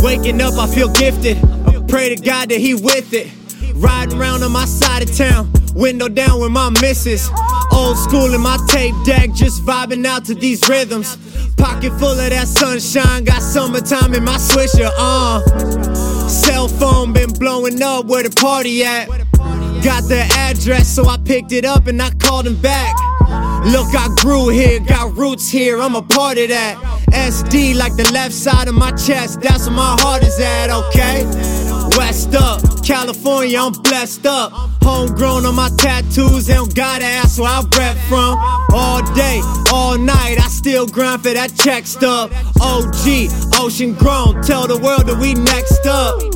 Waking 0.00 0.40
up, 0.40 0.54
I 0.54 0.68
feel 0.72 0.88
gifted. 0.90 1.36
I 1.66 1.82
pray 1.88 2.14
to 2.14 2.22
God 2.22 2.50
that 2.50 2.60
He 2.60 2.74
with 2.74 3.12
it. 3.12 3.32
Riding 3.74 4.16
around 4.16 4.44
on 4.44 4.52
my 4.52 4.64
side 4.64 5.02
of 5.02 5.16
town, 5.16 5.50
window 5.74 6.08
down 6.08 6.40
with 6.40 6.52
my 6.52 6.70
missus. 6.80 7.28
Old 7.72 7.98
school 7.98 8.32
in 8.32 8.40
my 8.40 8.58
tape 8.68 8.94
deck, 9.04 9.32
just 9.32 9.64
vibing 9.64 10.06
out 10.06 10.24
to 10.26 10.36
these 10.36 10.60
rhythms. 10.68 11.16
Pocket 11.56 11.90
full 11.98 12.12
of 12.12 12.30
that 12.30 12.46
sunshine, 12.46 13.24
got 13.24 13.42
summertime 13.42 14.14
in 14.14 14.22
my 14.22 14.36
swisher. 14.36 14.90
Uh, 14.96 15.40
cell 16.28 16.68
phone 16.68 17.12
been 17.12 17.32
blowing 17.32 17.82
up. 17.82 18.06
Where 18.06 18.22
the 18.22 18.30
party 18.30 18.84
at? 18.84 19.08
Got 19.82 20.04
the 20.04 20.24
address, 20.36 20.88
so 20.88 21.06
I 21.08 21.16
picked 21.16 21.50
it 21.50 21.64
up 21.64 21.88
and 21.88 22.00
I 22.00 22.10
called 22.10 22.46
him 22.46 22.60
back. 22.60 22.94
Look, 23.66 23.92
I 23.96 24.14
grew 24.20 24.48
here, 24.50 24.78
got 24.78 25.16
roots 25.16 25.48
here, 25.48 25.80
I'm 25.80 25.96
a 25.96 26.02
part 26.02 26.38
of 26.38 26.50
that. 26.50 26.93
SD 27.14 27.76
like 27.76 27.96
the 27.96 28.10
left 28.12 28.34
side 28.34 28.68
of 28.68 28.74
my 28.74 28.90
chest, 28.92 29.40
that's 29.40 29.66
where 29.66 29.76
my 29.76 29.96
heart 30.00 30.22
is 30.22 30.38
at, 30.40 30.70
okay? 30.70 31.24
West 31.96 32.34
up, 32.34 32.60
California, 32.84 33.58
I'm 33.58 33.72
blessed 33.72 34.26
up. 34.26 34.52
Homegrown 34.82 35.46
on 35.46 35.54
my 35.54 35.70
tattoos, 35.78 36.46
they 36.46 36.54
don't 36.54 36.74
got 36.74 37.02
ass 37.02 37.38
where 37.38 37.48
I 37.48 37.62
rep 37.78 37.96
from. 38.08 38.36
All 38.72 39.02
day, 39.14 39.40
all 39.72 39.96
night, 39.96 40.36
I 40.38 40.48
still 40.48 40.86
grind 40.86 41.22
for 41.22 41.32
that 41.32 41.54
check 41.54 41.86
stub. 41.86 42.32
OG, 42.60 43.30
ocean 43.60 43.94
grown, 43.94 44.42
tell 44.42 44.66
the 44.66 44.78
world 44.78 45.06
that 45.06 45.18
we 45.18 45.34
next 45.34 45.86
up. 45.86 46.33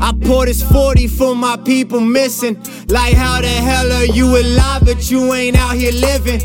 I 0.00 0.12
pour 0.24 0.46
this 0.46 0.62
40 0.62 1.08
for 1.08 1.34
my 1.34 1.56
people 1.56 2.00
missing. 2.00 2.56
Like, 2.88 3.14
how 3.14 3.40
the 3.40 3.48
hell 3.48 3.90
are 3.92 4.04
you 4.04 4.36
alive, 4.36 4.84
but 4.84 5.10
you 5.10 5.32
ain't 5.32 5.56
out 5.56 5.74
here 5.74 5.92
living? 5.92 6.40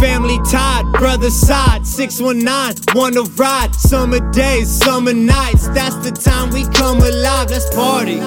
Family 0.00 0.38
tied, 0.50 0.84
brother 0.92 1.30
side, 1.30 1.86
619, 1.86 2.94
wanna 2.94 3.22
ride. 3.36 3.74
Summer 3.74 4.20
days, 4.32 4.68
summer 4.70 5.14
nights, 5.14 5.68
that's 5.68 5.96
the 5.96 6.10
time 6.10 6.50
we 6.50 6.64
come 6.74 6.98
alive. 6.98 7.50
Let's 7.50 7.72
party. 7.74 8.20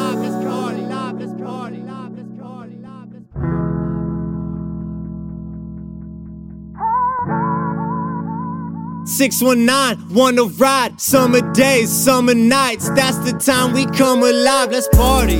619, 9.07 10.13
wanna 10.13 10.43
ride. 10.43 10.99
Summer 10.99 11.41
days, 11.53 11.89
summer 11.89 12.35
nights. 12.35 12.89
That's 12.89 13.17
the 13.19 13.31
time 13.33 13.73
we 13.73 13.85
come 13.85 14.21
alive. 14.21 14.71
Let's 14.71 14.89
party. 14.89 15.39